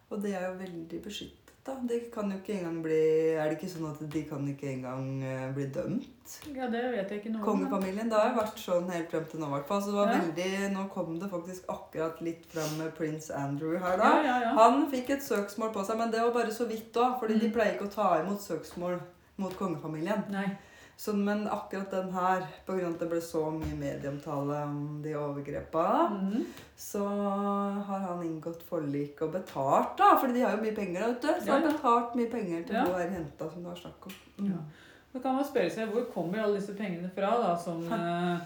[0.10, 1.39] Og det er jo veldig beskyttet,
[1.70, 1.76] da.
[1.90, 2.98] De kan jo ikke engang bli
[3.38, 6.08] Er det ikke sånn at de kan ikke engang eh, bli dømt?
[6.54, 7.42] Ja, det vet jeg ikke noe.
[7.46, 8.10] Kongefamilien.
[8.12, 9.82] Det har jo vært sånn helt frem til nå, i hvert fall.
[9.82, 10.20] Så det var Ja.
[10.22, 14.12] veldig Nå kom det faktisk akkurat litt fram med prins Andrew her, da.
[14.24, 14.54] Ja, ja.
[14.60, 17.20] Han fikk et søksmål på seg, men det var bare så vidt òg.
[17.20, 17.54] Fordi de Mm.
[17.54, 19.00] pleier ikke å ta imot søksmål
[19.38, 20.30] mot kongefamilien.
[20.30, 20.58] Nei.
[21.00, 25.86] Så, men akkurat den her, av at det ble så mye medieomtale om de overgrepa,
[26.12, 26.42] Mhm.
[26.76, 27.06] så
[27.88, 30.18] har han inngått forlik og betalt, da.
[30.20, 31.28] Fordi de har jo mye penger, vet du.
[31.40, 32.84] Så Ja, har betalt mye penger til Ja.
[32.84, 34.14] å være jenta som det var snakk om.
[34.40, 34.52] Mm.
[34.52, 34.58] Ja.
[35.14, 38.40] Da kan man spørre seg hvor kommer alle disse pengene fra da, som, eh,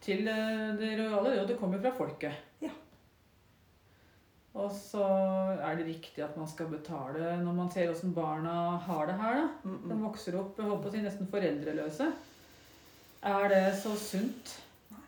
[0.00, 1.36] til eh, det rojale?
[1.36, 2.32] Jo, det kommer fra folket.
[4.54, 5.04] Og så
[5.60, 9.34] er det riktig at man skal betale når man ser åssen barna har det her.
[9.42, 9.48] da.
[9.64, 10.04] Mm, De mm.
[10.06, 12.08] vokser opp jeg håper å si, nesten foreldreløse.
[13.28, 14.54] Er det så sunt?
[14.94, 15.04] Nei.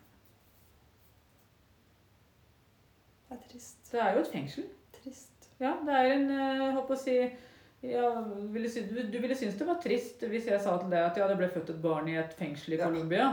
[3.29, 3.79] Det er trist.
[3.91, 4.67] Det er jo et fengsel.
[5.01, 5.49] Trist.
[5.61, 7.17] Ja, det er en eh, jeg håper å si
[7.81, 8.09] ja,
[8.53, 11.29] ville sy du, ville synes det var trist hvis jeg sa til deg at ja,
[11.31, 12.91] det ble født et barn i et fengsel i Ja.
[12.91, 13.31] Colombia.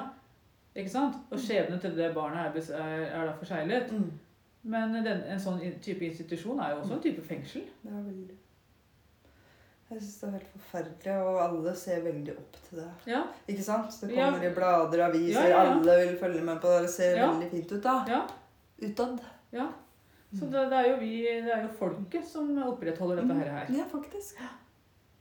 [0.78, 1.18] Ikke sant?
[1.34, 3.91] Og skjebnen til det barnet er, er, er da forseglet.
[3.91, 4.12] Mm.
[4.68, 7.63] Men den, en sånn type institusjon er jo også en type fengsel.
[7.84, 8.36] Det er veldig
[9.89, 12.88] Jeg syns det er helt forferdelig, og alle ser veldig opp til det.
[13.07, 13.93] Ja, Ikke sant?
[14.01, 14.26] Det Ja.
[14.32, 15.76] kommer i blader og aviser, Ja, ja, ja.
[15.78, 16.82] alle vil følge med på det.
[16.88, 17.30] Det ser Ja.
[17.32, 18.05] veldig fint ut, da.
[18.07, 18.28] ja.
[18.84, 19.22] Utad.
[19.53, 19.68] ja.
[20.36, 23.49] Så det, det er jo vi, det er jo folket som opprettholder dette her.
[23.59, 23.65] her.
[23.78, 24.41] Ja, faktisk.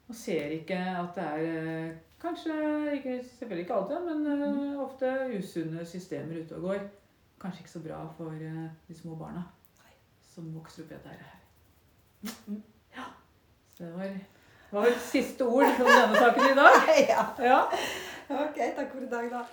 [0.08, 2.52] Og ser ikke at det er eh, kanskje,
[2.98, 6.80] ikke, selvfølgelig ikke alltid, men eh, ofte usunne systemer ute og går.
[7.46, 9.44] Kanskje ikke så bra for eh, de små barna
[10.34, 11.36] som vokser opp i dette her.
[12.46, 12.62] Mm.
[13.76, 14.16] Så det var,
[14.72, 16.78] var siste ord om denne saken i dag.
[17.12, 17.22] Ja.
[17.38, 17.60] Ja.
[18.34, 19.44] Ok, takk for i dag, da.